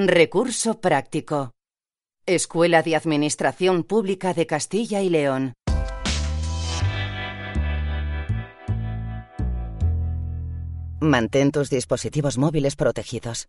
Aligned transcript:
Recurso 0.00 0.80
práctico. 0.80 1.50
Escuela 2.24 2.84
de 2.84 2.94
Administración 2.94 3.82
Pública 3.82 4.32
de 4.32 4.46
Castilla 4.46 5.02
y 5.02 5.10
León. 5.10 5.54
Mantén 11.00 11.50
tus 11.50 11.68
dispositivos 11.68 12.38
móviles 12.38 12.76
protegidos. 12.76 13.48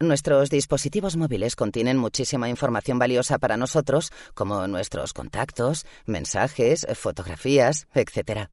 Nuestros 0.00 0.50
dispositivos 0.50 1.16
móviles 1.16 1.54
contienen 1.54 1.96
muchísima 1.96 2.48
información 2.48 2.98
valiosa 2.98 3.38
para 3.38 3.56
nosotros, 3.56 4.10
como 4.34 4.66
nuestros 4.66 5.12
contactos, 5.12 5.86
mensajes, 6.06 6.88
fotografías, 6.96 7.86
etc. 7.94 8.50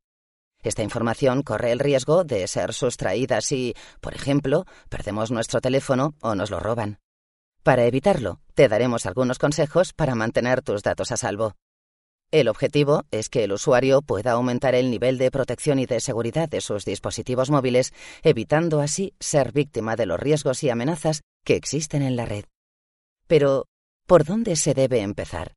Esta 0.63 0.81
información 0.81 1.43
corre 1.43 1.71
el 1.71 1.79
riesgo 1.79 2.23
de 2.23 2.47
ser 2.47 2.73
sustraída 2.73 3.41
si, 3.41 3.75
por 4.01 4.15
ejemplo, 4.15 4.65
perdemos 4.89 5.29
nuestro 5.29 5.61
teléfono 5.61 6.15
o 6.21 6.35
nos 6.35 6.49
lo 6.49 6.59
roban. 6.59 6.99
Para 7.63 7.85
evitarlo, 7.85 8.39
te 8.55 8.67
daremos 8.67 9.05
algunos 9.05 9.39
consejos 9.39 9.93
para 9.93 10.15
mantener 10.15 10.61
tus 10.61 10.83
datos 10.83 11.11
a 11.11 11.17
salvo. 11.17 11.55
El 12.31 12.47
objetivo 12.47 13.03
es 13.11 13.29
que 13.29 13.43
el 13.43 13.51
usuario 13.51 14.01
pueda 14.01 14.31
aumentar 14.31 14.73
el 14.73 14.89
nivel 14.89 15.17
de 15.17 15.29
protección 15.29 15.77
y 15.77 15.85
de 15.85 15.99
seguridad 15.99 16.49
de 16.49 16.61
sus 16.61 16.83
dispositivos 16.83 17.51
móviles, 17.51 17.93
evitando 18.23 18.81
así 18.81 19.13
ser 19.19 19.51
víctima 19.51 19.95
de 19.95 20.07
los 20.07 20.19
riesgos 20.19 20.63
y 20.63 20.69
amenazas 20.69 21.21
que 21.45 21.55
existen 21.55 22.01
en 22.01 22.15
la 22.15 22.25
red. 22.25 22.45
Pero, 23.27 23.65
¿por 24.07 24.25
dónde 24.25 24.55
se 24.55 24.73
debe 24.73 25.01
empezar? 25.01 25.53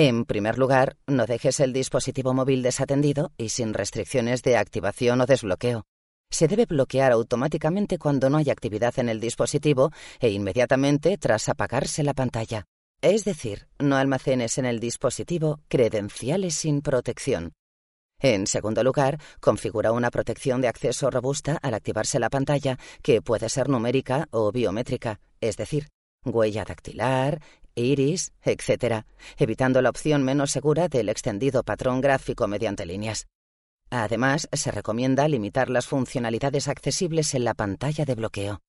En 0.00 0.26
primer 0.26 0.58
lugar, 0.58 0.96
no 1.08 1.26
dejes 1.26 1.58
el 1.58 1.72
dispositivo 1.72 2.32
móvil 2.32 2.62
desatendido 2.62 3.32
y 3.36 3.48
sin 3.48 3.74
restricciones 3.74 4.44
de 4.44 4.56
activación 4.56 5.20
o 5.20 5.26
desbloqueo. 5.26 5.86
Se 6.30 6.46
debe 6.46 6.66
bloquear 6.66 7.10
automáticamente 7.10 7.98
cuando 7.98 8.30
no 8.30 8.36
hay 8.36 8.48
actividad 8.48 8.96
en 9.00 9.08
el 9.08 9.18
dispositivo 9.18 9.90
e 10.20 10.30
inmediatamente 10.30 11.18
tras 11.18 11.48
apagarse 11.48 12.04
la 12.04 12.14
pantalla. 12.14 12.66
Es 13.02 13.24
decir, 13.24 13.66
no 13.80 13.96
almacenes 13.96 14.58
en 14.58 14.66
el 14.66 14.78
dispositivo 14.78 15.58
credenciales 15.66 16.54
sin 16.54 16.80
protección. 16.80 17.54
En 18.20 18.46
segundo 18.46 18.84
lugar, 18.84 19.18
configura 19.40 19.90
una 19.90 20.12
protección 20.12 20.60
de 20.60 20.68
acceso 20.68 21.10
robusta 21.10 21.58
al 21.60 21.74
activarse 21.74 22.20
la 22.20 22.30
pantalla, 22.30 22.78
que 23.02 23.20
puede 23.20 23.48
ser 23.48 23.68
numérica 23.68 24.28
o 24.30 24.52
biométrica, 24.52 25.18
es 25.40 25.56
decir, 25.56 25.88
huella 26.24 26.64
dactilar, 26.64 27.40
iris, 27.78 28.32
etc., 28.42 29.04
evitando 29.36 29.82
la 29.82 29.90
opción 29.90 30.22
menos 30.22 30.50
segura 30.50 30.88
del 30.88 31.08
extendido 31.08 31.62
patrón 31.62 32.00
gráfico 32.00 32.46
mediante 32.48 32.86
líneas. 32.86 33.26
Además, 33.90 34.48
se 34.52 34.70
recomienda 34.70 35.28
limitar 35.28 35.70
las 35.70 35.86
funcionalidades 35.86 36.68
accesibles 36.68 37.34
en 37.34 37.44
la 37.44 37.54
pantalla 37.54 38.04
de 38.04 38.14
bloqueo. 38.14 38.60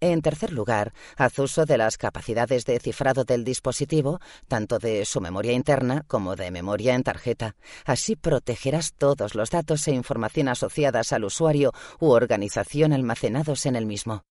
En 0.00 0.20
tercer 0.20 0.52
lugar, 0.52 0.92
haz 1.16 1.38
uso 1.38 1.64
de 1.64 1.78
las 1.78 1.96
capacidades 1.96 2.66
de 2.66 2.78
cifrado 2.78 3.24
del 3.24 3.44
dispositivo, 3.44 4.20
tanto 4.46 4.78
de 4.78 5.06
su 5.06 5.22
memoria 5.22 5.52
interna 5.52 6.04
como 6.06 6.36
de 6.36 6.50
memoria 6.50 6.94
en 6.94 7.02
tarjeta. 7.02 7.56
Así 7.86 8.14
protegerás 8.14 8.92
todos 8.92 9.34
los 9.34 9.50
datos 9.50 9.88
e 9.88 9.92
información 9.92 10.48
asociadas 10.48 11.14
al 11.14 11.24
usuario 11.24 11.72
u 11.98 12.10
organización 12.10 12.92
almacenados 12.92 13.64
en 13.64 13.74
el 13.74 13.86
mismo. 13.86 14.24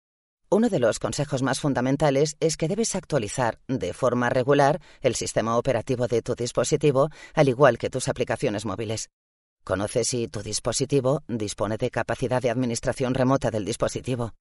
Uno 0.55 0.69
de 0.69 0.79
los 0.79 1.01
consejos 1.01 1.43
más 1.43 1.59
fundamentales 1.59 2.37
es 2.39 2.57
que 2.57 2.69
debes 2.69 2.95
actualizar 2.95 3.59
de 3.67 3.93
forma 3.93 4.31
regular 4.31 4.81
el 5.01 5.17
sistema 5.17 5.59
operativo 5.59 6.07
de 6.07 6.23
tu 6.23 6.37
dispositivo, 6.37 7.11
al 7.35 7.49
igual 7.49 7.77
que 7.77 7.91
tus 7.91 8.07
aplicaciones 8.07 8.65
móviles. 8.65 9.11
Conoce 9.65 10.05
si 10.05 10.29
tu 10.29 10.43
dispositivo 10.45 11.25
dispone 11.27 11.77
de 11.77 11.91
capacidad 11.91 12.41
de 12.41 12.51
administración 12.51 13.15
remota 13.15 13.51
del 13.51 13.65
dispositivo. 13.65 14.35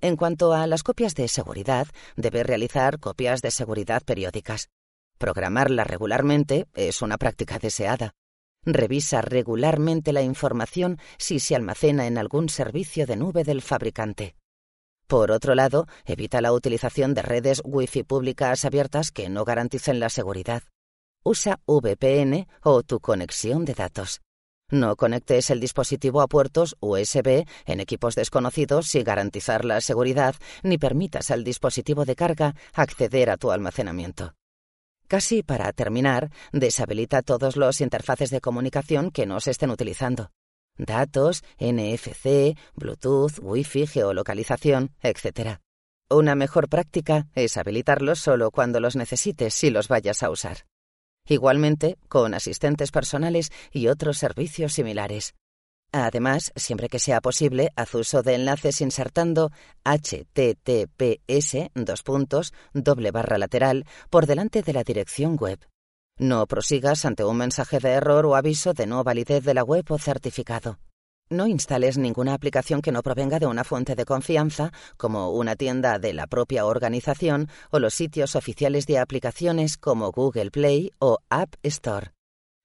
En 0.00 0.16
cuanto 0.16 0.54
a 0.54 0.66
las 0.66 0.82
copias 0.82 1.14
de 1.14 1.28
seguridad, 1.28 1.86
debe 2.16 2.44
realizar 2.44 2.98
copias 2.98 3.42
de 3.42 3.50
seguridad 3.50 4.02
periódicas. 4.06 4.70
Programarlas 5.18 5.86
regularmente 5.86 6.66
es 6.72 7.02
una 7.02 7.18
práctica 7.18 7.58
deseada. 7.58 8.14
Revisa 8.64 9.20
regularmente 9.20 10.14
la 10.14 10.22
información 10.22 10.98
si 11.18 11.40
se 11.40 11.54
almacena 11.54 12.06
en 12.06 12.16
algún 12.16 12.48
servicio 12.48 13.04
de 13.06 13.16
nube 13.16 13.44
del 13.44 13.60
fabricante. 13.60 14.34
Por 15.12 15.30
otro 15.30 15.54
lado, 15.54 15.88
evita 16.06 16.40
la 16.40 16.54
utilización 16.54 17.12
de 17.12 17.20
redes 17.20 17.60
Wi-Fi 17.66 18.02
públicas 18.02 18.64
abiertas 18.64 19.10
que 19.10 19.28
no 19.28 19.44
garanticen 19.44 20.00
la 20.00 20.08
seguridad. 20.08 20.62
Usa 21.22 21.60
VPN 21.66 22.48
o 22.62 22.82
tu 22.82 22.98
conexión 22.98 23.66
de 23.66 23.74
datos. 23.74 24.22
No 24.70 24.96
conectes 24.96 25.50
el 25.50 25.60
dispositivo 25.60 26.22
a 26.22 26.28
puertos 26.28 26.78
USB 26.80 27.44
en 27.66 27.80
equipos 27.80 28.14
desconocidos 28.14 28.86
sin 28.86 29.04
garantizar 29.04 29.66
la 29.66 29.82
seguridad, 29.82 30.34
ni 30.62 30.78
permitas 30.78 31.30
al 31.30 31.44
dispositivo 31.44 32.06
de 32.06 32.16
carga 32.16 32.54
acceder 32.72 33.28
a 33.28 33.36
tu 33.36 33.50
almacenamiento. 33.50 34.32
Casi 35.08 35.42
para 35.42 35.70
terminar, 35.74 36.30
deshabilita 36.52 37.20
todos 37.20 37.58
los 37.58 37.82
interfaces 37.82 38.30
de 38.30 38.40
comunicación 38.40 39.10
que 39.10 39.26
no 39.26 39.40
se 39.40 39.50
estén 39.50 39.68
utilizando. 39.68 40.30
Datos, 40.84 41.42
NFC, 41.58 42.56
Bluetooth, 42.74 43.38
Wi-Fi, 43.40 43.86
geolocalización, 43.86 44.92
etc. 45.02 45.58
Una 46.10 46.34
mejor 46.34 46.68
práctica 46.68 47.28
es 47.34 47.56
habilitarlos 47.56 48.18
solo 48.18 48.50
cuando 48.50 48.80
los 48.80 48.96
necesites 48.96 49.54
si 49.54 49.70
los 49.70 49.88
vayas 49.88 50.22
a 50.22 50.30
usar 50.30 50.64
igualmente 51.26 51.98
con 52.08 52.34
asistentes 52.34 52.90
personales 52.90 53.50
y 53.70 53.88
otros 53.88 54.18
servicios 54.18 54.72
similares. 54.72 55.34
Además, 55.92 56.52
siempre 56.56 56.88
que 56.88 56.98
sea 56.98 57.20
posible, 57.20 57.70
haz 57.76 57.94
uso 57.94 58.22
de 58.22 58.34
enlaces 58.34 58.80
insertando 58.80 59.52
https 59.84 61.56
doble 62.72 63.10
barra 63.10 63.36
lateral 63.36 63.84
por 64.08 64.26
delante 64.26 64.62
de 64.62 64.72
la 64.72 64.84
dirección 64.84 65.36
web. 65.36 65.58
No 66.22 66.46
prosigas 66.46 67.04
ante 67.04 67.24
un 67.24 67.36
mensaje 67.36 67.80
de 67.80 67.88
error 67.88 68.26
o 68.26 68.36
aviso 68.36 68.74
de 68.74 68.86
no 68.86 69.02
validez 69.02 69.42
de 69.42 69.54
la 69.54 69.64
web 69.64 69.84
o 69.90 69.98
certificado. 69.98 70.78
No 71.28 71.48
instales 71.48 71.98
ninguna 71.98 72.32
aplicación 72.32 72.80
que 72.80 72.92
no 72.92 73.02
provenga 73.02 73.40
de 73.40 73.46
una 73.46 73.64
fuente 73.64 73.96
de 73.96 74.04
confianza, 74.04 74.70
como 74.96 75.32
una 75.32 75.56
tienda 75.56 75.98
de 75.98 76.12
la 76.12 76.28
propia 76.28 76.64
organización 76.64 77.48
o 77.72 77.80
los 77.80 77.94
sitios 77.94 78.36
oficiales 78.36 78.86
de 78.86 79.00
aplicaciones 79.00 79.76
como 79.76 80.12
Google 80.12 80.52
Play 80.52 80.92
o 81.00 81.18
App 81.28 81.56
Store. 81.64 82.12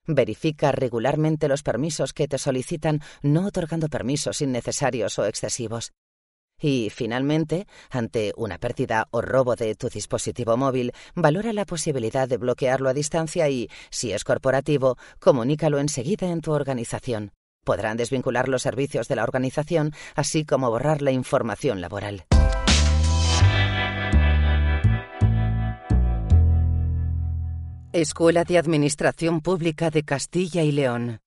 Verifica 0.06 0.72
regularmente 0.72 1.47
los 1.47 1.63
permisos 1.63 2.13
que 2.13 2.28
te 2.28 2.38
solicitan, 2.38 3.01
no 3.23 3.47
otorgando 3.47 3.88
permisos 3.88 4.40
innecesarios 4.40 5.17
o 5.17 5.25
excesivos. 5.25 5.94
Y, 6.59 6.90
finalmente, 6.90 7.68
ante 7.90 8.34
una 8.35 8.57
pérdida 8.57 9.07
o 9.12 9.22
robo 9.22 9.56
de 9.56 9.75
tu 9.75 9.90
dispositivo 9.90 10.57
móvil, 10.57 10.91
valora 11.16 11.53
la 11.53 11.66
posibilidad 11.66 12.28
de 12.28 12.38
bloquearlo 12.38 12.90
a 12.90 12.94
distancia 12.94 13.47
y, 13.50 13.69
si 13.90 14.12
es 14.12 14.23
corporativo, 14.23 14.97
comunícalo 15.19 15.79
enseguida 15.79 16.28
en 16.29 16.41
tu 16.41 16.51
organización. 16.51 17.31
Podrán 17.63 17.97
desvincular 17.97 18.47
los 18.47 18.62
servicios 18.62 19.07
de 19.07 19.17
la 19.17 19.23
organización, 19.23 19.91
así 20.16 20.46
como 20.46 20.69
borrar 20.69 21.01
la 21.01 21.12
información 21.12 21.81
laboral. 21.81 22.25
Escuela 27.94 28.44
de 28.44 28.57
Administración 28.57 29.41
Pública 29.41 29.90
de 29.90 30.03
Castilla 30.03 30.62
y 30.63 30.72
León. 30.72 31.19